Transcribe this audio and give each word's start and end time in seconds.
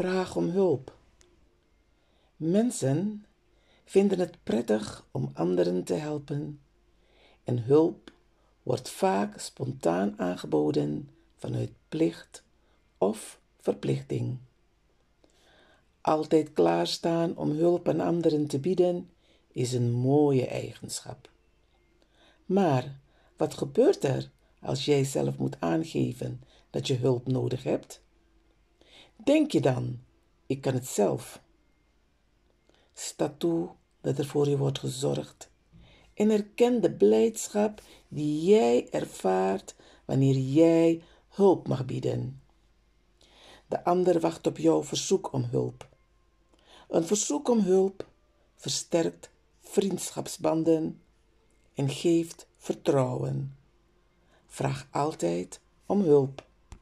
Vraag 0.00 0.36
om 0.36 0.48
hulp. 0.48 0.96
Mensen 2.36 3.24
vinden 3.84 4.18
het 4.18 4.36
prettig 4.42 5.06
om 5.10 5.30
anderen 5.34 5.84
te 5.84 5.94
helpen 5.94 6.60
en 7.44 7.62
hulp 7.62 8.12
wordt 8.62 8.90
vaak 8.90 9.40
spontaan 9.40 10.18
aangeboden 10.18 11.10
vanuit 11.36 11.70
plicht 11.88 12.42
of 12.98 13.40
verplichting. 13.56 14.38
Altijd 16.00 16.52
klaarstaan 16.52 17.36
om 17.36 17.50
hulp 17.50 17.88
aan 17.88 18.00
anderen 18.00 18.46
te 18.46 18.58
bieden 18.58 19.10
is 19.52 19.72
een 19.72 19.92
mooie 19.92 20.46
eigenschap. 20.46 21.30
Maar 22.46 22.98
wat 23.36 23.54
gebeurt 23.54 24.04
er 24.04 24.30
als 24.60 24.84
jij 24.84 25.04
zelf 25.04 25.36
moet 25.36 25.60
aangeven 25.60 26.42
dat 26.70 26.86
je 26.86 26.96
hulp 26.96 27.26
nodig 27.26 27.62
hebt? 27.62 28.06
Denk 29.24 29.52
je 29.52 29.60
dan, 29.60 30.00
ik 30.46 30.60
kan 30.60 30.74
het 30.74 30.86
zelf? 30.86 31.42
Sta 32.94 33.34
toe 33.38 33.68
dat 34.00 34.18
er 34.18 34.26
voor 34.26 34.48
je 34.48 34.58
wordt 34.58 34.78
gezorgd 34.78 35.50
en 36.14 36.30
erken 36.30 36.80
de 36.80 36.92
blijdschap 36.92 37.82
die 38.08 38.44
jij 38.44 38.90
ervaart 38.90 39.74
wanneer 40.04 40.36
jij 40.36 41.02
hulp 41.28 41.68
mag 41.68 41.84
bieden. 41.84 42.42
De 43.66 43.84
ander 43.84 44.20
wacht 44.20 44.46
op 44.46 44.58
jouw 44.58 44.84
verzoek 44.84 45.32
om 45.32 45.42
hulp. 45.42 45.88
Een 46.88 47.04
verzoek 47.04 47.48
om 47.48 47.60
hulp 47.60 48.06
versterkt 48.54 49.30
vriendschapsbanden 49.60 51.00
en 51.74 51.88
geeft 51.88 52.46
vertrouwen. 52.56 53.56
Vraag 54.46 54.88
altijd 54.90 55.60
om 55.86 56.00
hulp. 56.00 56.47